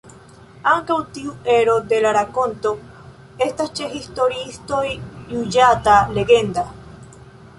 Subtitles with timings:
[0.69, 2.71] Ankaŭ tiu ero de la rakonto
[3.47, 4.81] estas ĉe historiistoj
[5.35, 6.65] juĝata legenda.